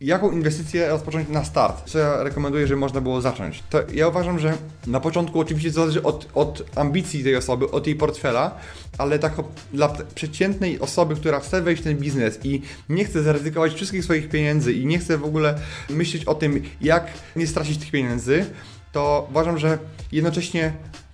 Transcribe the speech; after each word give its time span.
Jaką 0.00 0.30
inwestycję 0.30 0.88
rozpocząć 0.88 1.28
na 1.28 1.44
start? 1.44 1.90
Co 1.90 1.98
ja 1.98 2.22
rekomenduję, 2.22 2.66
że 2.66 2.76
można 2.76 3.00
było 3.00 3.20
zacząć? 3.20 3.62
To 3.70 3.80
ja 3.92 4.08
uważam, 4.08 4.38
że 4.38 4.56
na 4.86 5.00
początku 5.00 5.40
oczywiście 5.40 5.70
zależy 5.70 6.02
od, 6.02 6.28
od 6.34 6.62
ambicji 6.74 7.24
tej 7.24 7.36
osoby, 7.36 7.70
od 7.70 7.86
jej 7.86 7.96
portfela, 7.96 8.58
ale 8.98 9.18
tak 9.18 9.32
dla 9.72 9.88
przeciętnej 10.14 10.80
osoby, 10.80 11.16
która 11.16 11.40
chce 11.40 11.62
wejść 11.62 11.82
w 11.82 11.84
ten 11.84 11.96
biznes 11.96 12.38
i 12.44 12.62
nie 12.88 13.04
chce 13.04 13.22
zaryzykować 13.22 13.74
wszystkich 13.74 14.04
swoich 14.04 14.28
pieniędzy 14.28 14.72
i 14.72 14.86
nie 14.86 14.98
chce 14.98 15.18
w 15.18 15.24
ogóle 15.24 15.58
myśleć 15.90 16.24
o 16.24 16.34
tym, 16.34 16.62
jak 16.80 17.06
nie 17.36 17.46
stracić 17.46 17.78
tych 17.78 17.90
pieniędzy, 17.90 18.46
to 18.92 19.26
uważam, 19.30 19.58
że 19.58 19.78
jednocześnie 20.12 20.72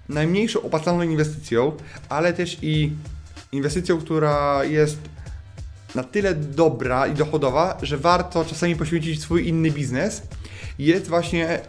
najmniejszą 0.09 0.63
opłacalną 0.63 1.03
inwestycją, 1.03 1.73
ale 2.09 2.33
też 2.33 2.59
i 2.63 2.93
inwestycją, 3.53 3.99
która 3.99 4.65
jest 4.65 4.99
na 5.95 6.05
tyle 6.05 6.35
dobra 6.35 7.07
i 7.07 7.15
dochodowa, 7.15 7.79
że 7.83 7.99
warto 7.99 8.45
czasami 8.45 8.77
poświęcić 8.77 9.23
swój 9.23 9.49
inny 9.49 9.71
biznes, 9.71 10.23
jest 10.79 11.09
właśnie 11.09 11.61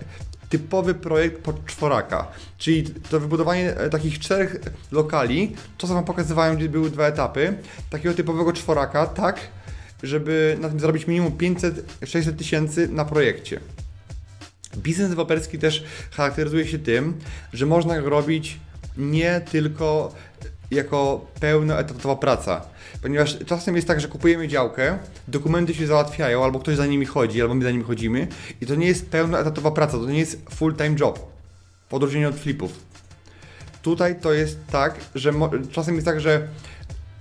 typowy 0.49 0.93
projekt 0.93 1.41
pod 1.41 1.65
czworaka, 1.65 2.27
czyli 2.57 2.83
to 2.83 3.19
wybudowanie 3.19 3.77
e, 3.77 3.89
takich 3.89 4.19
czterech 4.19 4.55
lokali, 4.91 5.55
to 5.77 5.87
co 5.87 5.93
Wam 5.93 6.05
pokazywałem, 6.05 6.57
gdzie 6.57 6.69
były 6.69 6.89
dwa 6.89 7.07
etapy, 7.07 7.53
takiego 7.89 8.15
typowego 8.15 8.53
czworaka, 8.53 9.05
tak, 9.05 9.39
żeby 10.03 10.57
na 10.61 10.69
tym 10.69 10.79
zarobić 10.79 11.07
minimum 11.07 11.31
500-600 11.31 12.35
tysięcy 12.35 12.87
na 12.87 13.05
projekcie. 13.05 13.59
Biznes 14.77 15.09
deweloperski 15.09 15.59
też 15.59 15.83
charakteryzuje 16.11 16.67
się 16.67 16.79
tym, 16.79 17.19
że 17.53 17.65
można 17.65 18.01
go 18.01 18.09
robić 18.09 18.59
nie 18.97 19.41
tylko 19.51 20.15
jako 20.71 21.25
pełnoetatowa 21.39 22.15
praca. 22.15 22.61
Ponieważ 23.01 23.37
czasem 23.45 23.75
jest 23.75 23.87
tak, 23.87 24.01
że 24.01 24.07
kupujemy 24.07 24.47
działkę, 24.47 24.97
dokumenty 25.27 25.73
się 25.73 25.87
załatwiają, 25.87 26.43
albo 26.43 26.59
ktoś 26.59 26.75
za 26.75 26.85
nimi 26.85 27.05
chodzi, 27.05 27.41
albo 27.41 27.55
my 27.55 27.63
za 27.63 27.71
nimi 27.71 27.83
chodzimy 27.83 28.27
i 28.61 28.65
to 28.65 28.75
nie 28.75 28.87
jest 28.87 29.09
pełnoetatowa 29.09 29.71
praca, 29.71 29.97
to 29.97 30.05
nie 30.05 30.19
jest 30.19 30.41
full-time 30.49 30.95
job. 30.99 31.31
W 31.89 31.93
odróżnieniu 31.93 32.29
od 32.29 32.35
flipów. 32.35 32.71
Tutaj 33.81 34.19
to 34.21 34.33
jest 34.33 34.59
tak, 34.71 34.95
że 35.15 35.33
czasem 35.71 35.95
jest 35.95 36.05
tak, 36.05 36.21
że 36.21 36.47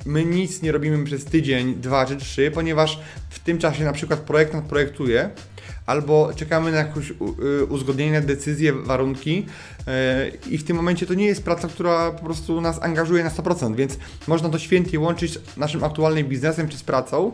my 0.06 0.24
nic 0.24 0.62
nie 0.62 0.72
robimy 0.72 1.04
przez 1.04 1.24
tydzień, 1.24 1.74
dwa 1.74 2.06
czy 2.06 2.16
trzy, 2.16 2.50
ponieważ 2.50 3.00
w 3.30 3.38
tym 3.38 3.58
czasie 3.58 3.84
na 3.84 3.92
przykład 3.92 4.20
projektant 4.20 4.64
projektuje, 4.64 5.30
albo 5.90 6.30
czekamy 6.36 6.72
na 6.72 6.76
jakieś 6.76 7.10
y, 7.10 7.64
uzgodnienie, 7.64 8.20
decyzje, 8.20 8.72
warunki 8.72 9.46
y, 10.46 10.48
i 10.48 10.58
w 10.58 10.64
tym 10.64 10.76
momencie 10.76 11.06
to 11.06 11.14
nie 11.14 11.26
jest 11.26 11.42
praca, 11.42 11.68
która 11.68 12.10
po 12.10 12.24
prostu 12.24 12.60
nas 12.60 12.82
angażuje 12.82 13.24
na 13.24 13.30
100%, 13.30 13.74
więc 13.74 13.98
można 14.28 14.48
to 14.48 14.58
świętnie 14.58 15.00
łączyć 15.00 15.32
z 15.32 15.56
naszym 15.56 15.84
aktualnym 15.84 16.28
biznesem 16.28 16.68
czy 16.68 16.78
z 16.78 16.82
pracą. 16.82 17.32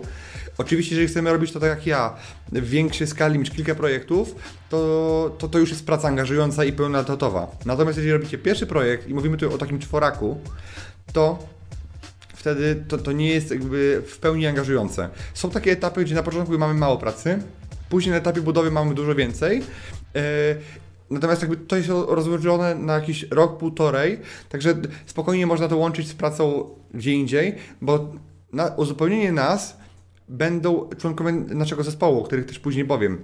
Oczywiście, 0.58 0.94
jeżeli 0.94 1.08
chcemy 1.08 1.32
robić 1.32 1.52
to 1.52 1.60
tak 1.60 1.70
jak 1.70 1.86
ja, 1.86 2.16
w 2.52 2.68
większej 2.68 3.06
skali 3.06 3.38
niż 3.38 3.50
kilka 3.50 3.74
projektów, 3.74 4.34
to, 4.70 5.36
to, 5.38 5.48
to 5.48 5.58
już 5.58 5.70
jest 5.70 5.86
praca 5.86 6.08
angażująca 6.08 6.64
i 6.64 6.72
pełnotatowa. 6.72 7.50
Natomiast 7.66 7.96
jeżeli 7.98 8.12
robicie 8.12 8.38
pierwszy 8.38 8.66
projekt 8.66 9.08
i 9.08 9.14
mówimy 9.14 9.36
tu 9.36 9.54
o 9.54 9.58
takim 9.58 9.78
czworaku, 9.78 10.40
to 11.12 11.38
wtedy 12.34 12.84
to, 12.88 12.98
to 12.98 13.12
nie 13.12 13.28
jest 13.28 13.50
jakby 13.50 14.02
w 14.06 14.18
pełni 14.18 14.46
angażujące. 14.46 15.08
Są 15.34 15.50
takie 15.50 15.72
etapy, 15.72 16.04
gdzie 16.04 16.14
na 16.14 16.22
początku 16.22 16.58
mamy 16.58 16.74
mało 16.74 16.96
pracy, 16.96 17.38
Później 17.88 18.10
na 18.10 18.18
etapie 18.18 18.40
budowy 18.40 18.70
mamy 18.70 18.94
dużo 18.94 19.14
więcej. 19.14 19.62
E, 20.14 20.22
natomiast 21.10 21.42
jakby 21.42 21.56
to 21.56 21.76
jest 21.76 21.88
rozłożone 21.88 22.74
na 22.74 22.94
jakiś 22.94 23.26
rok, 23.30 23.58
półtorej, 23.58 24.20
także 24.48 24.74
spokojnie 25.06 25.46
można 25.46 25.68
to 25.68 25.76
łączyć 25.76 26.08
z 26.08 26.14
pracą 26.14 26.70
gdzie 26.94 27.12
indziej, 27.12 27.54
bo 27.80 28.12
na 28.52 28.66
uzupełnienie 28.66 29.32
nas 29.32 29.76
będą 30.28 30.88
członkowie 30.98 31.32
naszego 31.32 31.82
zespołu, 31.82 32.20
o 32.20 32.24
których 32.24 32.46
też 32.46 32.58
później 32.58 32.84
powiem. 32.84 33.22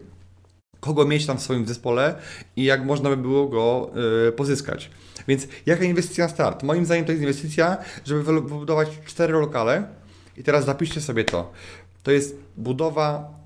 Kogo 0.80 1.04
mieć 1.04 1.26
tam 1.26 1.38
w 1.38 1.42
swoim 1.42 1.66
zespole 1.66 2.14
i 2.56 2.64
jak 2.64 2.84
można 2.84 3.10
by 3.10 3.16
było 3.16 3.48
go 3.48 3.90
y, 4.28 4.32
pozyskać. 4.32 4.90
Więc 5.28 5.48
jaka 5.66 5.84
inwestycja 5.84 6.24
na 6.24 6.30
start? 6.30 6.62
Moim 6.62 6.86
zdaniem 6.86 7.04
to 7.04 7.12
jest 7.12 7.22
inwestycja, 7.22 7.76
żeby 8.04 8.22
wybudować 8.22 8.88
cztery 9.06 9.32
lokale. 9.32 9.84
I 10.36 10.42
teraz 10.42 10.64
zapiszcie 10.64 11.00
sobie 11.00 11.24
to. 11.24 11.52
To 12.02 12.10
jest 12.10 12.36
budowa 12.56 13.41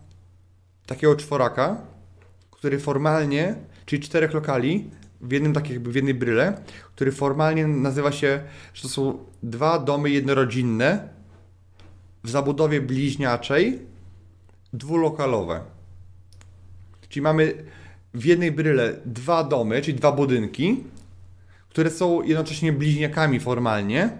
takiego 0.86 1.16
czworaka, 1.16 1.80
który 2.50 2.78
formalnie, 2.78 3.54
czyli 3.86 4.02
czterech 4.02 4.34
lokali, 4.34 4.90
w 5.20 5.32
jednym 5.32 5.52
tak 5.52 5.70
jakby 5.70 5.92
w 5.92 5.94
jednej 5.94 6.14
bryle, 6.14 6.60
który 6.94 7.12
formalnie 7.12 7.66
nazywa 7.66 8.12
się, 8.12 8.42
że 8.74 8.82
to 8.82 8.88
są 8.88 9.18
dwa 9.42 9.78
domy 9.78 10.10
jednorodzinne 10.10 11.08
w 12.24 12.30
zabudowie 12.30 12.80
bliźniaczej, 12.80 13.78
dwulokalowe. 14.72 15.60
Czyli 17.08 17.22
mamy 17.22 17.64
w 18.14 18.24
jednej 18.24 18.52
bryle 18.52 18.96
dwa 19.04 19.44
domy, 19.44 19.82
czyli 19.82 19.98
dwa 19.98 20.12
budynki, 20.12 20.84
które 21.68 21.90
są 21.90 22.22
jednocześnie 22.22 22.72
bliźniakami 22.72 23.40
formalnie 23.40 24.10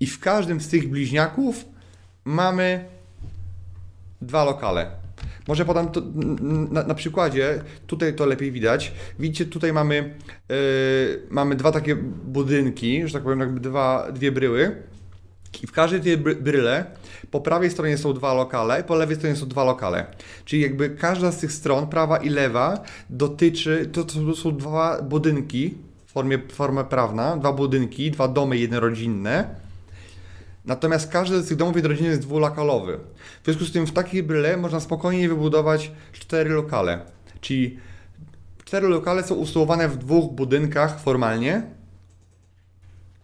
i 0.00 0.06
w 0.06 0.20
każdym 0.20 0.60
z 0.60 0.68
tych 0.68 0.88
bliźniaków 0.88 1.64
mamy 2.24 2.84
dwa 4.20 4.44
lokale. 4.44 5.01
Może 5.48 5.64
podam 5.64 5.88
to 5.88 6.02
na, 6.70 6.82
na, 6.82 6.94
przykładzie, 6.94 7.62
tutaj 7.86 8.14
to 8.14 8.26
lepiej 8.26 8.52
widać. 8.52 8.92
Widzicie, 9.18 9.46
tutaj 9.46 9.72
mamy, 9.72 10.14
yy, 10.48 10.56
mamy 11.30 11.56
dwa 11.56 11.72
takie 11.72 11.96
budynki, 12.24 13.06
że 13.06 13.12
tak 13.12 13.22
powiem, 13.22 13.40
jakby 13.40 13.60
dwa, 13.60 14.12
dwie 14.12 14.32
bryły. 14.32 14.82
I 15.62 15.66
w 15.66 15.72
każdej 15.72 16.00
tej 16.00 16.16
bryle 16.16 16.84
po 17.30 17.40
prawej 17.40 17.70
stronie 17.70 17.98
są 17.98 18.12
dwa 18.12 18.34
lokale, 18.34 18.84
po 18.84 18.94
lewej 18.94 19.16
stronie 19.16 19.36
są 19.36 19.48
dwa 19.48 19.64
lokale. 19.64 20.06
Czyli 20.44 20.62
jakby 20.62 20.90
każda 20.90 21.32
z 21.32 21.38
tych 21.38 21.52
stron, 21.52 21.86
prawa 21.86 22.16
i 22.16 22.28
lewa, 22.28 22.82
dotyczy, 23.10 23.90
to, 23.92 24.04
to 24.04 24.34
są 24.34 24.56
dwa 24.56 25.02
budynki 25.02 25.74
w 26.06 26.12
formie, 26.12 26.38
formie 26.52 26.84
prawna, 26.84 27.36
dwa 27.36 27.52
budynki, 27.52 28.10
dwa 28.10 28.28
domy 28.28 28.58
jednorodzinne 28.58 29.54
Natomiast 30.64 31.12
każdy 31.12 31.42
z 31.42 31.48
tych 31.48 31.56
domów 31.56 31.76
jednorodzinnych 31.76 32.10
jest 32.10 32.22
dwulokalowy. 32.22 32.98
W 33.42 33.44
związku 33.44 33.64
z 33.64 33.72
tym 33.72 33.86
w 33.86 33.92
takiej 33.92 34.22
bryle 34.22 34.56
można 34.56 34.80
spokojnie 34.80 35.28
wybudować 35.28 35.90
cztery 36.12 36.50
lokale. 36.50 37.00
Czyli 37.40 37.78
cztery 38.64 38.88
lokale 38.88 39.22
są 39.22 39.34
usytuowane 39.34 39.88
w 39.88 39.96
dwóch 39.96 40.32
budynkach 40.32 41.00
formalnie, 41.00 41.62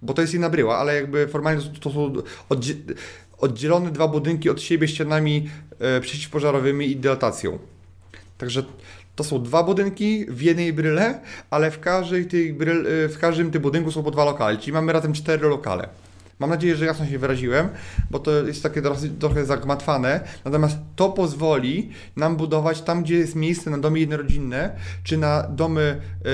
bo 0.02 0.14
to 0.14 0.20
jest 0.20 0.32
jedna 0.32 0.50
bryła, 0.50 0.78
ale 0.78 0.94
jakby 0.94 1.28
formalnie 1.28 1.62
to, 1.80 1.90
są 1.90 2.12
oddzielone 3.38 3.90
dwa 3.90 4.08
budynki 4.08 4.50
od 4.50 4.62
siebie 4.62 4.88
ścianami 4.88 5.50
e, 5.78 6.00
przeciwpożarowymi 6.00 6.90
i 6.90 6.96
dilatacją. 6.96 7.58
Także 8.38 8.62
to 9.16 9.24
są 9.24 9.42
dwa 9.42 9.62
budynki 9.62 10.26
w 10.28 10.42
jednej 10.42 10.72
bryle, 10.72 11.20
ale 11.50 11.70
w, 11.70 11.80
każdej 11.80 12.26
tej 12.26 12.50
e, 12.50 12.54
w 13.08 13.18
każdym 13.20 13.50
tym 13.50 13.62
budynku 13.62 13.92
są 13.92 14.02
po 14.02 14.10
dwa 14.10 14.24
lokale, 14.24 14.58
czyli 14.58 14.72
mamy 14.72 14.92
razem 14.92 15.12
cztery 15.12 15.48
lokale. 15.48 15.88
Mam 16.38 16.50
nadzieję, 16.50 16.76
że 16.76 16.84
jasno 16.84 17.06
się 17.06 17.18
wyraziłem, 17.18 17.68
bo 18.10 18.18
to 18.18 18.30
jest 18.30 18.62
takie 18.62 18.82
trochę 19.18 19.44
zagmatwane. 19.44 20.20
Natomiast 20.44 20.78
to 20.96 21.08
pozwoli 21.08 21.90
nam 22.16 22.36
budować 22.36 22.82
tam, 22.82 23.02
gdzie 23.02 23.14
jest 23.14 23.36
miejsce 23.36 23.70
na 23.70 23.78
domy 23.78 24.00
jednorodzinne, 24.00 24.76
czy 25.04 25.18
na 25.18 25.42
domy 25.42 26.00
yy, 26.24 26.30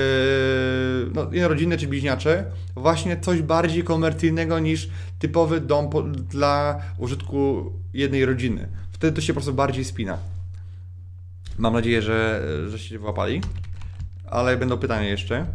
no, 1.13 1.21
jednorodzinne 1.31 1.77
czy 1.77 1.87
bliźniacze, 1.87 2.45
właśnie 2.75 3.19
coś 3.19 3.41
bardziej 3.41 3.83
komercyjnego 3.83 4.59
niż 4.59 4.89
typowy 5.19 5.61
dom 5.61 5.89
po, 5.89 6.01
dla 6.01 6.81
użytku 6.97 7.71
jednej 7.93 8.25
rodziny. 8.25 8.67
Wtedy 8.91 9.15
to 9.15 9.21
się 9.21 9.33
po 9.33 9.37
prostu 9.37 9.53
bardziej 9.53 9.85
spina. 9.85 10.17
Mam 11.57 11.73
nadzieję, 11.73 12.01
że, 12.01 12.41
że 12.69 12.79
się 12.79 12.99
wyłapali. 12.99 13.41
Ale 14.29 14.57
będą 14.57 14.77
pytania 14.77 15.07
jeszcze. 15.09 15.45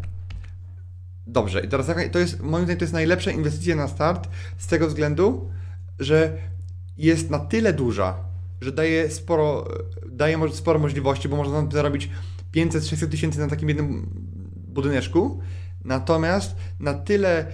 Dobrze, 1.33 1.61
i 1.61 1.69
teraz 1.69 1.87
to 2.13 2.19
jest, 2.19 2.41
moim 2.41 2.65
zdaniem, 2.65 2.79
to 2.79 2.85
jest 2.85 2.93
najlepsza 2.93 3.31
inwestycja 3.31 3.77
na 3.77 3.89
start 3.89 4.29
z 4.59 4.67
tego 4.67 4.87
względu, 4.87 5.51
że 5.99 6.39
jest 6.97 7.31
na 7.31 7.39
tyle 7.39 7.73
duża, 7.73 8.25
że 8.61 8.73
daje 8.73 9.11
sporo, 9.11 9.69
daje 10.07 10.49
sporo 10.53 10.79
możliwości, 10.79 11.29
bo 11.29 11.37
można 11.37 11.71
zarobić 11.73 12.11
500-600 12.55 13.09
tysięcy 13.09 13.39
na 13.39 13.49
takim 13.49 13.69
jednym 13.69 14.11
budyneczku. 14.57 15.41
Natomiast 15.85 16.57
na 16.81 16.95
tyle 16.95 17.39
e, 17.39 17.47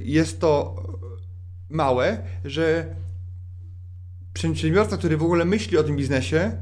jest 0.00 0.40
to 0.40 0.82
małe, 1.70 2.18
że 2.44 2.94
przedsiębiorca, 4.34 4.96
który 4.96 5.16
w 5.16 5.22
ogóle 5.22 5.44
myśli 5.44 5.78
o 5.78 5.82
tym 5.82 5.96
biznesie, 5.96 6.52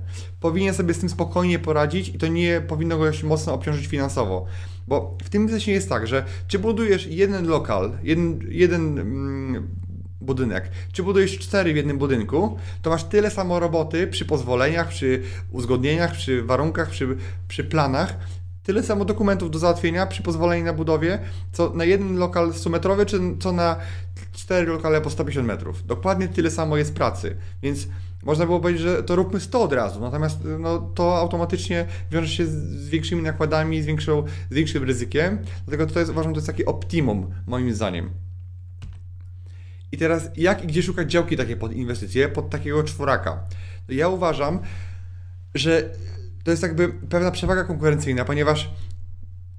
powinien 0.40 0.74
sobie 0.74 0.94
z 0.94 0.98
tym 0.98 1.08
spokojnie 1.08 1.58
poradzić 1.58 2.08
i 2.08 2.18
to 2.18 2.26
nie 2.26 2.60
powinno 2.60 2.98
go 2.98 3.12
się 3.12 3.26
mocno 3.26 3.54
obciążyć 3.54 3.86
finansowo. 3.86 4.46
Bo 4.88 5.16
w 5.24 5.28
tym 5.28 5.46
biznesie 5.46 5.72
jest 5.72 5.88
tak, 5.88 6.06
że 6.06 6.24
czy 6.46 6.58
budujesz 6.58 7.06
jeden 7.06 7.46
lokal, 7.46 7.98
jeden, 8.02 8.40
jeden 8.48 8.98
mm, 8.98 9.68
budynek, 10.20 10.70
czy 10.92 11.02
budujesz 11.02 11.38
cztery 11.38 11.72
w 11.72 11.76
jednym 11.76 11.98
budynku, 11.98 12.58
to 12.82 12.90
masz 12.90 13.04
tyle 13.04 13.30
samo 13.30 13.60
roboty 13.60 14.06
przy 14.06 14.24
pozwoleniach, 14.24 14.88
przy 14.88 15.22
uzgodnieniach, 15.52 16.12
przy 16.12 16.42
warunkach, 16.42 16.90
przy, 16.90 17.16
przy 17.48 17.64
planach, 17.64 18.16
tyle 18.70 18.82
samo 18.82 19.04
dokumentów 19.04 19.50
do 19.50 19.58
załatwienia 19.58 20.06
przy 20.06 20.22
pozwoleniu 20.22 20.64
na 20.64 20.72
budowie, 20.72 21.18
co 21.52 21.70
na 21.74 21.84
jeden 21.84 22.16
lokal 22.16 22.54
100 22.54 22.70
metrowy, 22.70 23.06
czy 23.06 23.20
co 23.40 23.52
na 23.52 23.76
cztery 24.32 24.66
lokale 24.66 25.00
po 25.00 25.10
150 25.10 25.48
metrów. 25.48 25.86
Dokładnie 25.86 26.28
tyle 26.28 26.50
samo 26.50 26.76
jest 26.76 26.94
pracy, 26.94 27.36
więc 27.62 27.88
można 28.22 28.46
było 28.46 28.60
powiedzieć, 28.60 28.82
że 28.82 29.02
to 29.02 29.16
róbmy 29.16 29.40
100 29.40 29.62
od 29.62 29.72
razu, 29.72 30.00
natomiast 30.00 30.38
no, 30.58 30.78
to 30.78 31.18
automatycznie 31.18 31.86
wiąże 32.10 32.28
się 32.28 32.46
z, 32.46 32.88
większymi 32.88 33.22
nakładami, 33.22 33.82
z, 33.82 33.86
większą, 33.86 34.24
z 34.50 34.54
większym 34.54 34.84
ryzykiem, 34.84 35.38
dlatego 35.66 35.86
to 35.86 35.98
jest, 35.98 36.10
uważam, 36.10 36.32
to 36.32 36.38
jest 36.38 36.46
takie 36.46 36.66
optimum, 36.66 37.30
moim 37.46 37.74
zdaniem. 37.74 38.10
I 39.92 39.96
teraz 39.98 40.30
jak 40.36 40.64
i 40.64 40.66
gdzie 40.66 40.82
szukać 40.82 41.10
działki 41.10 41.36
takie 41.36 41.56
pod 41.56 41.72
inwestycje, 41.72 42.28
pod 42.28 42.50
takiego 42.50 42.84
czworaka? 42.84 43.44
Ja 43.88 44.08
uważam, 44.08 44.58
że 45.54 45.90
to 46.44 46.50
jest 46.50 46.62
jakby 46.62 46.88
pewna 46.88 47.30
przewaga 47.30 47.64
konkurencyjna, 47.64 48.24
ponieważ 48.24 48.70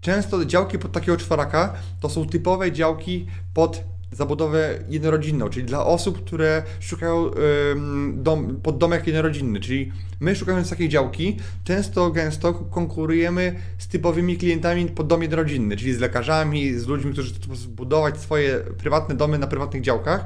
często 0.02 0.46
działki 0.46 0.80
pod 0.80 0.92
takiego 0.92 1.18
czworaka 1.18 1.74
to 2.00 2.10
są 2.10 2.28
typowe 2.28 2.72
działki 2.72 3.28
pod 3.54 3.84
zabudowę 4.12 4.80
jednorodzinną, 4.90 5.50
czyli 5.50 5.66
dla 5.66 5.86
osób, 5.86 6.26
które 6.26 6.64
szukają 6.80 7.32
dom, 8.14 8.60
pod 8.64 8.78
domek 8.78 9.08
jednorodzinny, 9.08 9.60
czyli 9.60 9.92
my 10.20 10.36
szukając 10.36 10.70
takiej 10.70 10.90
działki, 10.90 11.38
często 11.64 12.12
gęsto 12.12 12.54
konkurujemy 12.54 13.56
z 13.78 13.88
typowymi 13.88 14.38
klientami 14.38 14.86
pod 14.86 15.08
dom 15.08 15.22
jednorodzinny, 15.22 15.78
czyli 15.78 15.94
z 15.94 16.00
lekarzami, 16.00 16.74
z 16.80 16.88
ludźmi, 16.88 17.14
którzy 17.14 17.34
chcą 17.34 17.50
budować 17.70 18.18
swoje 18.18 18.60
prywatne 18.60 19.16
domy 19.16 19.38
na 19.38 19.48
prywatnych 19.48 19.82
działkach 19.82 20.26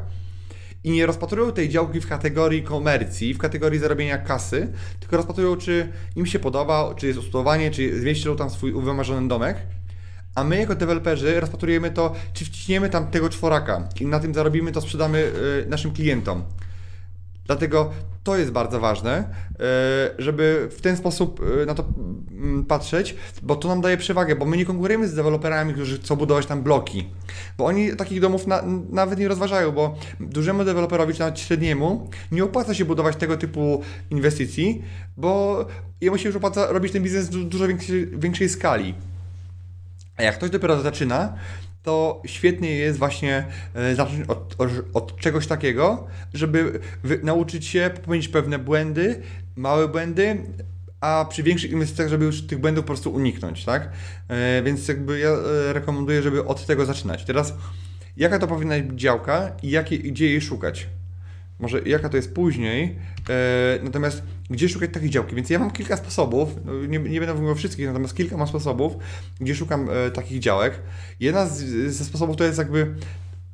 i 0.86 0.92
nie 0.92 1.06
rozpatrują 1.06 1.52
tej 1.52 1.70
działki 1.70 2.02
w 2.02 2.08
kategorii 2.08 2.64
komercji, 2.64 3.34
w 3.34 3.38
kategorii 3.38 3.80
zarobienia 3.80 4.18
kasy, 4.18 4.68
tylko 5.00 5.18
rozpatrują, 5.18 5.56
czy 5.56 5.90
im 6.16 6.26
się 6.26 6.40
podoba, 6.40 6.94
czy 6.98 7.08
jest 7.08 7.20
usytuowanie, 7.20 7.72
czy 7.72 8.00
zmieścił 8.02 8.36
tam 8.36 8.50
swój 8.50 8.74
wymarzony 8.74 9.28
domek. 9.28 9.58
A 10.36 10.44
my 10.44 10.58
jako 10.58 10.76
deweloperzy 10.76 11.40
rozpatrujemy 11.40 11.92
to, 11.92 12.14
czy 12.34 12.46
wciśniemy 12.46 12.90
tam 12.90 13.08
tego 13.08 13.30
czworaka 13.30 13.90
i 14.00 14.06
na 14.06 14.20
tym 14.20 14.34
zarobimy, 14.34 14.72
to 14.72 14.82
sprzedamy 14.82 15.32
y, 15.66 15.70
naszym 15.70 15.92
klientom. 15.92 16.44
Dlatego 17.46 17.92
to 18.24 18.38
jest 18.38 18.52
bardzo 18.52 18.80
ważne, 18.80 19.24
y, 19.52 19.56
żeby 20.18 20.70
w 20.72 20.82
ten 20.82 20.98
sposób 20.98 21.42
y, 21.62 21.66
na 21.66 21.76
to 21.76 21.86
patrzeć, 22.68 23.16
bo 23.42 23.56
to 23.56 23.68
nam 23.68 23.82
daje 23.82 23.98
przewagę, 23.98 24.36
bo 24.36 24.46
my 24.46 24.58
nie 24.58 24.66
konkurujemy 24.66 25.08
z 25.08 25.16
deweloperami, 25.16 25.74
którzy 25.74 25.98
chcą 25.98 26.16
budować 26.16 26.46
tam 26.46 26.64
bloki, 26.64 27.10
bo 27.58 27.66
oni 27.66 27.96
takich 27.96 28.22
domów 28.22 28.48
na, 28.48 28.64
nawet 28.90 29.20
nie 29.20 29.28
rozważają, 29.28 29.72
bo 29.72 29.96
dużemu 30.20 30.64
deweloperowi, 30.64 31.14
czy 31.14 31.20
nawet 31.20 31.40
średniemu, 31.40 32.10
nie 32.32 32.44
opłaca 32.44 32.74
się 32.74 32.86
budować 32.86 33.16
tego 33.16 33.38
typu 33.38 33.82
inwestycji, 34.10 34.84
bo 35.18 35.66
jemu 36.02 36.18
się 36.18 36.30
już 36.30 36.36
opłaca 36.36 36.72
robić 36.72 36.94
ten 36.94 37.04
biznes 37.04 37.30
w 37.30 37.44
dużo 37.44 37.68
większej, 37.68 38.08
większej 38.08 38.50
skali. 38.50 38.94
A 40.18 40.24
jak 40.24 40.36
ktoś 40.36 40.50
dopiero 40.50 40.82
zaczyna, 40.82 41.34
to 41.84 42.22
świetnie 42.26 42.72
jest 42.72 43.00
właśnie 43.00 43.46
e, 43.74 43.96
zacząć 43.96 44.30
od, 44.30 44.56
od 44.94 45.18
czegoś 45.18 45.48
takiego, 45.48 46.08
żeby 46.34 46.80
nauczyć 47.24 47.66
się 47.66 47.92
popełnić 47.96 48.28
pewne 48.28 48.60
błędy, 48.60 49.22
małe 49.56 49.88
błędy, 49.88 50.38
a 51.06 51.25
przy 51.25 51.44
większych 51.44 51.72
inwestycjach, 51.72 52.10
żeby 52.10 52.25
już 52.25 52.48
tych 52.48 52.60
błędów 52.60 52.84
po 52.84 52.88
prostu 52.88 53.13
uniknąć, 53.13 53.66
tak? 53.66 53.90
E, 54.28 54.63
więc 54.63 54.88
jakby 54.88 55.19
ja 55.19 55.30
e, 55.30 55.74
rekomenduję, 55.74 56.22
żeby 56.22 56.46
od 56.46 56.66
tego 56.66 56.86
zaczynać. 56.86 57.25
Teraz, 57.25 57.54
jaka 58.18 58.40
to 58.40 58.48
powinna 58.48 58.80
być 58.80 59.00
działka 59.00 59.52
i 59.63 59.69
jakie, 59.69 60.00
gdzie 60.00 60.30
jej 60.30 60.42
szukać? 60.42 60.88
Może 61.60 61.81
jaka 61.81 62.10
to 62.10 62.18
jest 62.18 62.34
później, 62.34 62.96
natomiast 63.84 64.24
gdzie 64.50 64.69
szukać 64.69 64.90
takiej 64.94 65.10
działki. 65.10 65.36
Więc 65.36 65.50
ja 65.50 65.60
mam 65.60 65.72
kilka 65.72 65.98
sposobów, 65.98 66.50
nie, 66.88 67.00
nie 67.00 67.19
będę 67.19 67.34
mówił 67.34 67.50
o 67.50 67.56
wszystkich, 67.56 67.88
natomiast 67.88 68.16
kilka 68.16 68.38
mam 68.38 68.48
sposobów, 68.48 68.94
gdzie 69.40 69.56
szukam 69.56 69.90
e, 69.90 70.12
takich 70.12 70.40
działek. 70.40 70.80
Jedna 71.19 71.48
z, 71.48 71.63
ze 71.94 72.06
sposobów 72.06 72.38
to 72.38 72.44
jest 72.44 72.58
jakby 72.58 72.96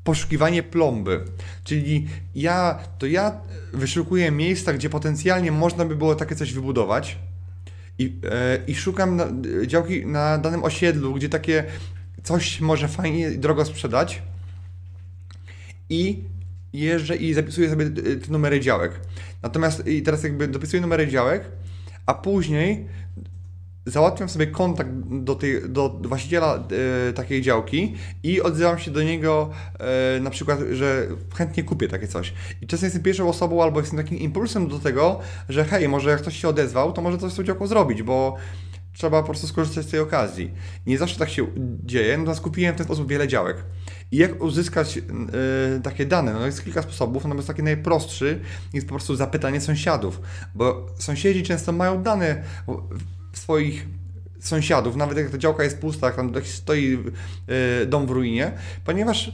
poszukiwanie 0.03 0.63
plomby. 0.63 1.25
Czyli 1.63 2.07
ja, 2.35 2.79
to 2.97 3.05
ja 3.05 3.41
wyszukuję 3.73 4.31
miejsca, 4.31 4.73
gdzie 4.73 4.89
potencjalnie 4.89 5.51
można 5.51 5.85
by 5.85 5.95
było 5.95 6.15
takie 6.15 6.35
coś 6.35 6.53
wybudować 6.53 7.17
i, 8.01 8.19
e, 8.31 8.59
i 8.67 8.75
szukam 8.75 9.15
na, 9.15 9.27
działki 9.67 10.05
na 10.05 10.37
danym 10.37 10.63
osiedlu, 10.63 11.13
gdzie 11.13 11.29
takie 11.29 11.63
coś 12.23 12.61
może 12.61 12.87
fajnie 12.87 13.31
drogo 13.31 13.65
sprzedać 13.65 14.21
i 15.89 16.23
jeżdżę 16.73 17.15
i 17.15 17.33
zapisuję 17.33 17.69
sobie 17.69 17.89
te 17.89 18.31
numery 18.31 18.59
działek. 18.59 18.91
Natomiast 19.43 19.87
i 19.87 20.01
teraz 20.01 20.23
jakby 20.23 20.47
dopisuję 20.47 20.81
numery 20.81 21.07
działek, 21.07 21.43
a 22.05 22.13
później 22.13 22.87
załatwiam 23.85 24.29
sobie 24.29 24.47
kontakt 24.47 24.89
do, 25.09 25.35
tej, 25.35 25.69
do 25.69 25.89
właściciela 25.89 26.63
e, 27.09 27.13
takiej 27.13 27.41
działki 27.41 27.95
i 28.23 28.41
odzywam 28.41 28.79
się 28.79 28.91
do 28.91 29.03
niego 29.03 29.49
e, 29.79 30.19
na 30.19 30.29
przykład, 30.29 30.59
że 30.71 31.07
chętnie 31.35 31.63
kupię 31.63 31.87
takie 31.87 32.07
coś. 32.07 32.33
I 32.61 32.67
czasem 32.67 32.87
jestem 32.87 33.03
pierwszą 33.03 33.29
osobą 33.29 33.63
albo 33.63 33.79
jestem 33.79 33.97
takim 33.97 34.19
impulsem 34.19 34.67
do 34.67 34.79
tego, 34.79 35.19
że 35.49 35.65
hej, 35.65 35.89
może 35.89 36.09
jak 36.09 36.21
ktoś 36.21 36.41
się 36.41 36.47
odezwał, 36.47 36.93
to 36.93 37.01
może 37.01 37.17
coś 37.17 37.33
z 37.33 37.35
tą 37.35 37.43
działką 37.43 37.67
zrobić, 37.67 38.03
bo 38.03 38.37
trzeba 38.93 39.21
po 39.21 39.25
prostu 39.25 39.47
skorzystać 39.47 39.85
z 39.85 39.91
tej 39.91 39.99
okazji. 39.99 40.51
Nie 40.85 40.97
zawsze 40.97 41.19
tak 41.19 41.29
się 41.29 41.47
dzieje, 41.83 42.17
natomiast 42.17 42.41
kupiłem 42.41 42.73
w 42.73 42.77
ten 42.77 42.85
sposób 42.85 43.09
wiele 43.09 43.27
działek. 43.27 43.57
I 44.11 44.17
jak 44.17 44.43
uzyskać 44.43 44.97
y, 44.97 45.01
takie 45.83 46.05
dane? 46.05 46.33
No 46.33 46.45
jest 46.45 46.63
kilka 46.63 46.81
sposobów, 46.81 47.23
natomiast 47.23 47.47
taki 47.47 47.63
najprostszy 47.63 48.39
jest 48.73 48.87
po 48.87 48.93
prostu 48.93 49.15
zapytanie 49.15 49.61
sąsiadów, 49.61 50.21
bo 50.55 50.87
sąsiedzi 50.99 51.43
często 51.43 51.71
mają 51.71 52.03
dane 52.03 52.43
swoich 53.33 53.87
sąsiadów, 54.39 54.95
nawet 54.95 55.17
jak 55.17 55.29
ta 55.29 55.37
działka 55.37 55.63
jest 55.63 55.79
pusta, 55.79 56.07
jak 56.07 56.15
tam 56.15 56.33
stoi 56.43 56.97
y, 57.83 57.85
dom 57.85 58.07
w 58.07 58.09
ruinie, 58.09 58.51
ponieważ 58.85 59.31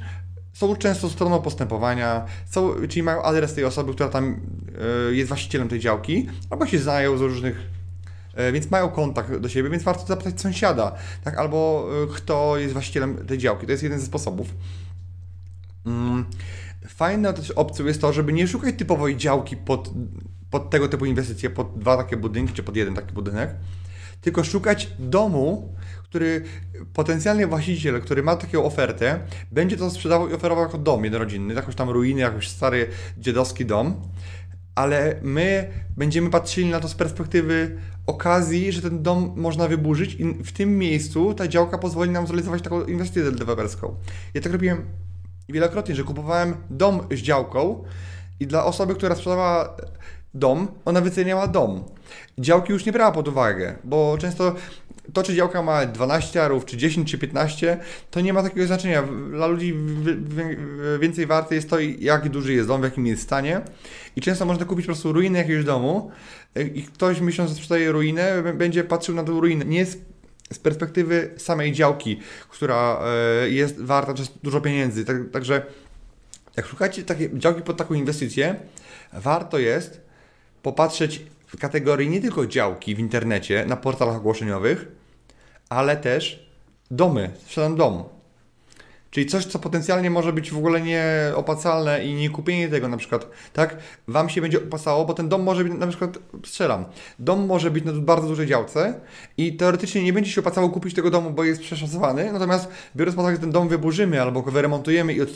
są 0.53 0.75
często 0.75 1.09
stroną 1.09 1.41
postępowania, 1.41 2.25
są, 2.45 2.73
czyli 2.89 3.03
mają 3.03 3.23
adres 3.23 3.53
tej 3.53 3.65
osoby, 3.65 3.93
która 3.93 4.09
tam 4.09 4.39
y, 5.11 5.15
jest 5.15 5.27
właścicielem 5.27 5.67
tej 5.67 5.79
działki, 5.79 6.27
albo 6.49 6.67
się 6.67 6.79
znają 6.79 7.17
z 7.17 7.21
różnych 7.21 7.77
E, 8.37 8.51
więc 8.51 8.71
mają 8.71 8.89
kontakt 8.89 9.37
do 9.37 9.49
siebie, 9.49 9.69
więc 9.69 9.83
warto 9.83 10.05
zapytać 10.05 10.41
sąsiada, 10.41 10.95
tak, 11.23 11.37
albo 11.37 11.89
kto 12.15 12.57
jest 12.57 12.73
właścicielem 12.73 13.25
tej 13.27 13.37
działki. 13.37 13.65
To 13.65 13.71
jest 13.71 13.83
jeden 13.83 13.99
ze 13.99 14.05
sposobów. 14.05 14.47
Mm. 15.85 16.25
Fajną 16.87 17.33
też 17.33 17.51
opcją 17.51 17.85
jest 17.85 18.01
to, 18.01 18.13
żeby 18.13 18.33
nie 18.33 18.47
szukać 18.47 18.75
typowej 18.77 19.17
działki 19.17 19.57
pod, 19.57 19.89
pod 20.49 20.69
tego 20.69 20.87
typu 20.87 21.05
inwestycje, 21.05 21.49
pod 21.49 21.79
dwa 21.79 21.97
takie 21.97 22.17
budynki, 22.17 22.53
czy 22.53 22.63
pod 22.63 22.75
jeden 22.75 22.93
taki 22.93 23.13
budynek, 23.13 23.55
tylko 24.21 24.43
szukać 24.43 24.89
domu, 24.99 25.75
który 26.03 26.43
potencjalnie 26.93 27.47
właściciel, 27.47 28.01
który 28.01 28.23
ma 28.23 28.35
taką 28.35 28.63
ofertę, 28.63 29.19
będzie 29.51 29.77
to 29.77 29.89
sprzedawał 29.89 30.29
i 30.29 30.33
oferował 30.33 30.63
jako 30.63 30.77
dom 30.77 31.03
jednorodzinny, 31.03 31.53
jakąś 31.53 31.75
tam 31.75 31.89
ruiny, 31.89 32.21
jakiś 32.21 32.47
stary 32.49 32.87
dziadowski 33.17 33.65
dom, 33.65 34.01
ale 34.75 35.19
my 35.21 35.71
będziemy 35.97 36.29
patrzyli 36.29 36.69
na 36.69 36.79
to 36.79 36.87
z 36.87 36.95
perspektywy 36.95 37.77
okazji, 38.05 38.71
że 38.71 38.81
ten 38.81 39.03
dom 39.03 39.33
można 39.35 39.67
wyburzyć 39.67 40.13
i 40.13 40.23
w 40.25 40.51
tym 40.51 40.77
miejscu 40.77 41.33
ta 41.33 41.47
działka 41.47 41.77
pozwoli 41.77 42.11
nam 42.11 42.27
zrealizować 42.27 42.61
taką 42.61 42.85
inwestycję 42.85 43.31
deweloperską. 43.31 43.95
Ja 44.33 44.41
tak 44.41 44.51
robiłem 44.51 44.85
wielokrotnie, 45.49 45.95
że 45.95 46.03
kupowałem 46.03 46.55
dom 46.69 47.01
z 47.11 47.15
działką 47.15 47.83
i 48.39 48.47
dla 48.47 48.65
osoby, 48.65 48.95
która 48.95 49.15
sprzedawała 49.15 49.77
dom, 50.39 50.67
ona 50.85 51.01
wyceniała 51.01 51.47
dom. 51.47 51.83
Działki 52.37 52.73
już 52.73 52.85
nie 52.85 52.91
brała 52.91 53.11
pod 53.11 53.27
uwagę, 53.27 53.75
bo 53.83 54.17
często 54.19 54.55
to, 55.13 55.23
czy 55.23 55.35
działka 55.35 55.61
ma 55.61 55.85
12 55.85 56.43
arów, 56.43 56.65
czy 56.65 56.77
10, 56.77 57.11
czy 57.11 57.17
15, 57.17 57.77
to 58.11 58.21
nie 58.21 58.33
ma 58.33 58.43
takiego 58.43 58.67
znaczenia. 58.67 59.03
Dla 59.31 59.47
ludzi 59.47 59.75
więcej 60.99 61.25
warte 61.25 61.55
jest 61.55 61.69
to, 61.69 61.79
jak 61.79 62.29
duży 62.29 62.53
jest 62.53 62.67
dom, 62.67 62.81
w 62.81 62.83
jakim 62.83 63.07
jest 63.07 63.21
stanie. 63.21 63.61
I 64.15 64.21
często 64.21 64.45
można 64.45 64.65
kupić 64.65 64.85
po 64.85 64.91
prostu 64.91 65.13
ruinę 65.13 65.39
jakiegoś 65.39 65.65
domu 65.65 66.11
i 66.73 66.83
ktoś 66.83 67.19
myśląc, 67.19 67.49
że 67.49 67.55
sprzedaje 67.55 67.91
ruinę, 67.91 68.43
będzie 68.53 68.83
patrzył 68.83 69.15
na 69.15 69.23
tę 69.23 69.31
ruinę. 69.31 69.65
Nie 69.65 69.85
z, 69.85 69.97
z 70.53 70.59
perspektywy 70.59 71.33
samej 71.37 71.71
działki, 71.71 72.19
która 72.49 72.99
e, 73.43 73.49
jest 73.49 73.81
warta 73.81 74.13
dużo 74.43 74.61
pieniędzy. 74.61 75.05
Tak, 75.05 75.17
także 75.31 75.65
jak 76.57 76.65
szukacie 76.65 77.03
działki 77.33 77.61
pod 77.61 77.77
taką 77.77 77.93
inwestycję, 77.93 78.55
warto 79.13 79.59
jest 79.59 80.06
popatrzeć 80.67 81.21
w 81.47 81.57
kategorii 81.57 82.09
nie 82.09 82.21
tylko 82.21 82.47
działki 82.47 82.95
w 82.95 82.99
internecie, 82.99 83.65
na 83.67 83.77
portalach 83.77 84.15
ogłoszeniowych, 84.15 84.87
ale 85.69 85.97
też 85.97 86.49
domy, 86.91 87.29
sprzedam 87.45 87.75
dom. 87.75 88.03
Czyli 89.11 89.25
coś, 89.25 89.45
co 89.45 89.59
potencjalnie 89.59 90.09
może 90.09 90.33
być 90.33 90.51
w 90.51 90.57
ogóle 90.57 90.81
nieopłacalne 90.81 92.05
i 92.05 92.13
nie 92.13 92.29
kupienie 92.29 92.69
tego 92.69 92.87
na 92.87 92.97
przykład, 92.97 93.29
tak? 93.53 93.77
Wam 94.07 94.29
się 94.29 94.41
będzie 94.41 94.57
opłacało, 94.57 95.05
bo 95.05 95.13
ten 95.13 95.29
dom 95.29 95.43
może 95.43 95.63
być, 95.63 95.73
na 95.73 95.87
przykład, 95.87 96.17
strzelam, 96.45 96.85
dom 97.19 97.45
może 97.45 97.71
być 97.71 97.85
na 97.85 97.93
bardzo 97.93 98.27
dużej 98.27 98.47
działce 98.47 98.99
i 99.37 99.57
teoretycznie 99.57 100.03
nie 100.03 100.13
będzie 100.13 100.31
się 100.31 100.41
opłacało 100.41 100.69
kupić 100.69 100.93
tego 100.93 101.11
domu, 101.11 101.31
bo 101.31 101.43
jest 101.43 101.61
przeszacowany, 101.61 102.33
natomiast 102.33 102.67
biorąc 102.95 103.15
pod 103.15 103.23
uwagę, 103.23 103.35
że 103.35 103.41
ten 103.41 103.51
dom 103.51 103.67
wyburzymy 103.67 104.21
albo 104.21 104.41
go 104.41 104.51
wyremontujemy 104.51 105.13
i, 105.13 105.21
od, 105.21 105.29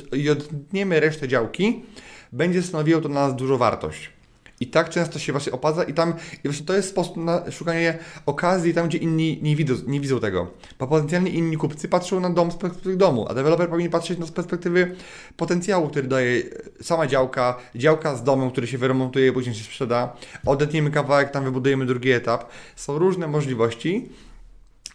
i 0.73 0.85
resztę 0.89 1.27
działki, 1.27 1.85
będzie 2.31 2.63
stanowiło 2.63 3.01
to 3.01 3.09
dla 3.09 3.27
nas 3.27 3.35
dużą 3.35 3.57
wartość. 3.57 4.20
I 4.61 4.67
tak 4.67 4.89
często 4.89 5.19
się 5.19 5.31
właśnie 5.31 5.51
opadza 5.51 5.83
i 5.83 5.93
tam, 5.93 6.13
i 6.43 6.47
właśnie 6.47 6.65
to 6.65 6.73
jest 6.73 6.89
sposób 6.89 7.17
na 7.17 7.51
szukanie 7.51 7.97
okazji 8.25 8.73
tam, 8.73 8.87
gdzie 8.87 8.97
inni 8.97 9.39
nie 9.41 9.55
widzą, 9.55 9.75
nie 9.87 9.99
widzą 9.99 10.19
tego. 10.19 10.51
Bo 10.79 10.87
potencjalnie 10.87 11.31
inni 11.31 11.57
kupcy 11.57 11.87
patrzą 11.87 12.19
na 12.19 12.29
dom 12.29 12.51
z 12.51 12.55
perspektywy 12.55 12.97
domu, 12.97 13.25
a 13.29 13.33
deweloper 13.33 13.69
powinien 13.69 13.91
patrzeć 13.91 14.25
z 14.25 14.31
perspektywy 14.31 14.95
potencjału, 15.37 15.89
który 15.89 16.07
daje 16.07 16.43
sama 16.81 17.07
działka, 17.07 17.57
działka 17.75 18.15
z 18.15 18.23
domem, 18.23 18.51
który 18.51 18.67
się 18.67 18.77
wyremontuje 18.77 19.27
i 19.27 19.31
później 19.31 19.55
się 19.55 19.63
sprzeda, 19.63 20.15
odetniemy 20.45 20.91
kawałek, 20.91 21.31
tam 21.31 21.43
wybudujemy 21.43 21.85
drugi 21.85 22.11
etap. 22.11 22.51
Są 22.75 22.99
różne 22.99 23.27
możliwości, 23.27 24.09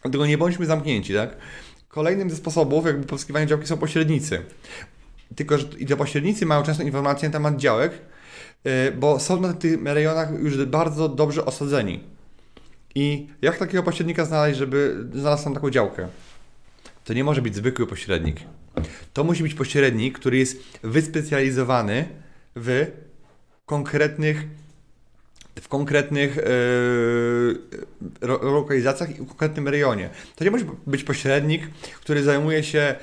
dlatego 0.03 0.27
nie 0.27 0.39
bądźmy 0.39 0.67
zamknięci, 0.67 1.15
tak? 1.15 1.37
Kolejnym 1.89 2.31
ze 2.31 2.37
sposobów 2.37 2.87
jakby 2.87 3.07
pozyskiwania 3.07 3.47
działki 3.47 3.67
są 3.67 3.77
pośrednicy. 3.77 4.43
Tylko, 5.37 5.59
że 5.59 5.67
i 5.79 5.87
te 5.87 5.97
pośrednicy 5.97 6.47
mają 6.47 6.63
często 6.63 6.83
informacje 6.83 7.29
na 7.29 7.33
temat 7.33 7.57
działek, 7.57 7.93
bo 8.97 9.21
są 9.21 9.41
na 9.41 9.53
tych 9.53 9.85
rejonach 9.85 10.43
już 10.43 10.65
bardzo 10.65 11.09
dobrze 11.09 11.45
osadzeni. 11.45 12.05
I 12.95 13.29
jak 13.43 13.59
takiego 13.59 13.83
pośrednika 13.83 14.25
znaleźć, 14.25 14.59
żeby 14.59 15.07
znalazł 15.15 15.45
tam 15.45 15.55
taką 15.55 15.71
działkę? 15.71 16.09
To 17.05 17.13
nie 17.13 17.25
może 17.25 17.43
być 17.43 17.55
zwykły 17.55 17.87
pośrednik. 17.87 18.37
To 19.13 19.25
musi 19.25 19.43
być 19.43 19.55
pośrednik, 19.55 20.19
który 20.19 20.39
jest 20.39 20.57
wyspecjalizowany 20.83 22.09
w 22.57 22.87
konkretnych 23.67 24.47
w 25.61 25.69
konkretnych 25.69 26.37
yy, 26.37 28.29
lokalizacjach 28.43 29.11
i 29.11 29.15
w 29.15 29.27
konkretnym 29.27 29.69
rejonie. 29.69 30.11
To 30.37 30.45
nie 30.45 30.51
może 30.51 30.65
być 30.87 31.05
pośrednik, 31.05 31.71
który 32.01 32.23
zajmuje 32.23 32.63
się 32.63 32.95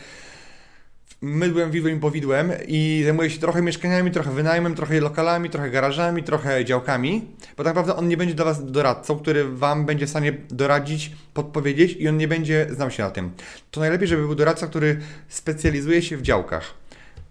mydłem, 1.24 1.72
widłem 1.72 1.98
i 1.98 2.00
powidłem 2.00 2.52
i 2.68 3.02
zajmuje 3.04 3.30
się 3.30 3.40
trochę 3.40 3.62
mieszkaniami, 3.62 4.12
trochę 4.12 4.32
wynajmem, 4.32 4.76
trochę 4.76 5.00
lokalami, 5.00 5.50
trochę 5.50 5.70
garażami, 5.70 6.24
trochę 6.24 6.66
działkami, 6.66 7.28
bo 7.58 7.64
tak 7.64 7.76
naprawdę 7.76 7.96
on 7.96 8.08
nie 8.08 8.18
będzie 8.18 8.34
dla 8.34 8.46
Was 8.46 8.72
doradcą, 8.72 9.20
który 9.20 9.44
Wam 9.44 9.86
będzie 9.86 10.06
w 10.06 10.10
stanie 10.10 10.34
doradzić, 10.50 11.12
podpowiedzieć 11.34 11.96
i 12.00 12.08
on 12.08 12.18
nie 12.18 12.28
będzie 12.28 12.68
znał 12.72 12.92
się 12.92 13.04
na 13.04 13.12
tym. 13.12 13.32
To 13.72 13.80
najlepiej, 13.80 14.08
żeby 14.08 14.22
był 14.22 14.36
doradca, 14.36 14.68
który 14.68 15.00
specjalizuje 15.28 16.02
się 16.02 16.18
w 16.18 16.22
działkach. 16.22 16.74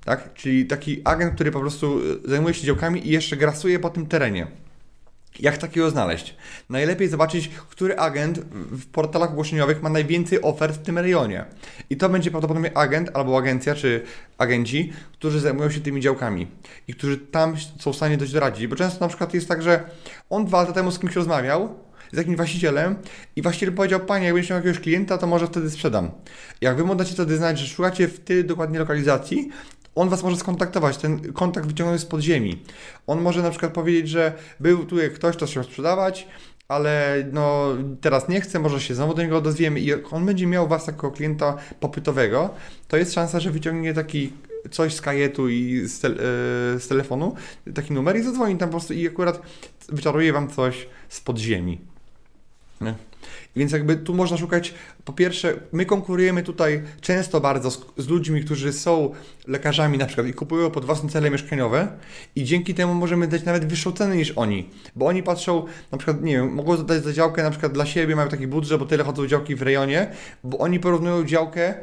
Tak? 0.05 0.35
Czyli 0.35 0.67
taki 0.67 1.01
agent, 1.05 1.35
który 1.35 1.51
po 1.51 1.61
prostu 1.61 2.01
zajmuje 2.25 2.55
się 2.55 2.67
działkami 2.67 3.09
i 3.09 3.11
jeszcze 3.11 3.37
grasuje 3.37 3.79
po 3.79 3.91
tym 3.91 4.07
terenie. 4.07 4.47
Jak 5.41 5.59
takiego 5.59 5.91
znaleźć? 5.91 6.37
Najlepiej 6.71 7.09
zobaczyć, 7.09 7.49
który 7.49 7.97
agent 7.97 8.39
w 8.53 8.87
portalach 8.87 9.31
ogłoszeniowych 9.31 9.83
ma 9.83 9.89
najwięcej 9.89 10.43
ofert 10.43 10.77
w 10.77 10.83
tym 10.83 10.99
rejonie. 10.99 11.45
I 11.91 11.97
to 11.97 12.09
będzie 12.09 12.31
prawdopodobnie 12.31 12.77
agent 12.77 13.11
albo 13.15 13.39
agencja, 13.39 13.75
czy 13.75 14.03
agenci, 14.39 14.93
którzy 15.13 15.41
zajmują 15.41 15.71
się 15.71 15.81
tymi 15.81 16.01
działkami 16.01 16.47
i 16.89 16.95
którzy 16.95 17.19
tam 17.19 17.57
są 17.79 17.93
w 17.93 17.97
stanie 17.97 18.17
dość 18.17 18.33
doradzić. 18.33 18.67
Bo 18.67 18.77
często 18.77 19.01
na 19.01 19.09
przykład 19.09 19.35
jest 19.35 19.49
tak, 19.49 19.63
że 19.63 19.85
on 20.31 20.45
dwa 20.45 20.61
lata 20.61 20.73
temu 20.73 20.91
z 20.91 20.99
kimś 20.99 21.17
rozmawiał, 21.17 21.75
z 22.13 22.17
jakimś 22.17 22.37
właścicielem 22.37 22.97
i 23.37 23.43
właściciel 23.43 23.73
powiedział, 23.73 24.01
panie, 24.01 24.25
jak 24.25 24.35
będziesz 24.35 24.51
miał 24.51 24.59
jakiegoś 24.59 24.81
klienta, 24.81 25.19
to 25.19 25.27
może 25.27 25.47
wtedy 25.47 25.71
sprzedam. 25.71 26.11
Jak 26.61 26.77
wy 26.77 26.85
mu 26.85 26.95
dacie 26.95 27.13
wtedy 27.13 27.37
znać, 27.37 27.59
że 27.59 27.67
szukacie 27.67 28.09
w 28.09 28.21
tej 28.21 28.45
dokładnie 28.45 28.79
lokalizacji, 28.79 29.51
on 29.95 30.09
Was 30.09 30.23
może 30.23 30.37
skontaktować, 30.37 30.97
ten 30.97 31.33
kontakt 31.33 31.67
wyciągnął 31.67 31.99
z 31.99 32.05
podziemi. 32.05 32.63
On 33.07 33.21
może 33.21 33.43
na 33.43 33.51
przykład 33.51 33.73
powiedzieć, 33.73 34.09
że 34.09 34.33
był 34.61 34.87
tu 34.87 34.97
ktoś, 35.15 35.37
kto 35.37 35.47
chciał 35.47 35.65
sprzedawać, 35.65 36.27
ale 36.69 37.25
no 37.33 37.69
teraz 38.01 38.29
nie 38.29 38.41
chce, 38.41 38.59
może 38.59 38.81
się 38.81 38.95
znowu 38.95 39.15
do 39.15 39.23
niego 39.23 39.39
odezwiemy 39.39 39.81
i 39.81 39.87
jak 39.87 40.13
on 40.13 40.27
będzie 40.27 40.47
miał 40.47 40.69
Was 40.69 40.87
jako 40.87 41.11
klienta 41.11 41.57
popytowego, 41.81 42.51
to 42.89 42.97
jest 42.97 43.15
szansa, 43.15 43.41
że 43.41 43.51
wyciągnie 43.51 43.95
taki 43.95 44.33
coś 44.71 44.95
z 44.95 45.01
kajetu 45.01 45.49
i 45.49 45.89
z, 45.89 46.01
te, 46.01 46.09
yy, 46.09 46.17
z 46.81 46.89
telefonu, 46.89 47.35
taki 47.75 47.93
numer 47.93 48.17
i 48.17 48.23
zadzwoni 48.23 48.57
tam 48.57 48.69
po 48.69 48.73
prostu 48.73 48.95
i 48.95 49.09
akurat 49.09 49.43
wyczaruje 49.89 50.33
Wam 50.33 50.49
coś 50.49 50.89
z 51.09 51.21
podziemi. 51.21 51.81
Nie? 52.81 52.95
Więc 53.57 53.73
jakby 53.73 53.97
tu 53.97 54.15
można 54.15 54.37
szukać, 54.37 54.75
po 55.05 55.13
pierwsze, 55.13 55.55
my 55.73 55.87
konkurujemy 55.87 56.43
tutaj 56.43 56.83
często 57.01 57.41
bardzo 57.41 57.71
z, 57.71 57.85
z, 57.97 58.09
ludźmi, 58.09 58.45
którzy 58.45 58.73
są 58.73 59.13
lekarzami 59.47 59.99
na 59.99 60.07
przykład 60.07 60.27
i 60.27 60.35
kupują 60.35 60.71
pod 60.71 60.85
własne 60.85 61.09
cele 61.09 61.31
mieszkaniowe 61.31 61.89
i 62.37 62.45
dzięki 62.45 62.75
temu 62.75 62.95
możemy 62.95 63.29
dać 63.29 63.45
nawet 63.45 63.67
wyższą 63.67 63.93
cenę 63.93 64.17
niż 64.17 64.33
oni, 64.37 64.71
bo 64.97 65.07
oni 65.07 65.23
patrzą, 65.23 65.67
na 65.93 65.99
przykład, 65.99 66.23
nie 66.23 66.33
wiem, 66.33 66.55
mogą 66.55 66.77
zadać 66.77 67.05
za 67.05 67.13
działkę 67.13 67.43
na 67.43 67.51
przykład 67.51 67.73
dla 67.73 67.87
siebie, 67.87 68.17
mają 68.17 68.29
taki 68.29 68.47
budżet, 68.47 68.79
bo 68.79 68.87
tyle 68.87 69.05
chodzą 69.05 69.27
działki 69.27 69.55
w 69.55 69.63
rejonie, 69.63 70.11
bo 70.45 70.59
oni 70.59 70.81
porównują 70.81 71.25
działkę 71.25 71.75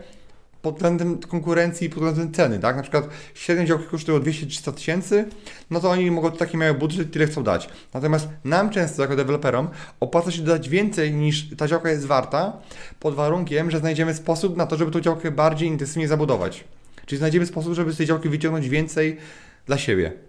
pod 0.61 0.75
względem 0.75 1.17
konkurencji 1.17 1.87
i 1.87 1.89
pod 1.89 2.03
względem 2.03 2.33
ceny, 2.33 2.59
tak? 2.59 2.75
Na 2.75 2.81
przykład 2.81 3.07
średnie 3.33 3.65
działki 3.65 3.85
kosztują 3.85 4.19
200-300 4.19 4.73
tysięcy, 4.73 5.25
no 5.69 5.79
to 5.79 5.89
oni 5.89 6.11
mogą 6.11 6.31
taki 6.31 6.57
mają 6.57 6.73
budżet, 6.73 7.11
tyle 7.11 7.27
chcą 7.27 7.43
dać. 7.43 7.69
Natomiast 7.93 8.27
nam 8.43 8.69
często, 8.69 9.01
jako 9.01 9.15
deweloperom, 9.15 9.69
opłaca 9.99 10.31
się 10.31 10.41
dać 10.41 10.69
więcej 10.69 11.13
niż 11.13 11.55
ta 11.57 11.67
działka 11.67 11.89
jest 11.89 12.05
warta, 12.05 12.57
pod 12.99 13.15
warunkiem, 13.15 13.71
że 13.71 13.79
znajdziemy 13.79 14.13
sposób 14.13 14.57
na 14.57 14.65
to, 14.65 14.77
żeby 14.77 14.91
tą 14.91 14.99
działkę 15.01 15.31
bardziej 15.31 15.67
intensywnie 15.67 16.07
zabudować. 16.07 16.63
Czyli 17.05 17.19
znajdziemy 17.19 17.45
sposób, 17.45 17.73
żeby 17.73 17.91
z 17.93 17.97
tej 17.97 18.05
działki 18.05 18.29
wyciągnąć 18.29 18.69
więcej 18.69 19.17
dla 19.65 19.77
siebie. 19.77 20.28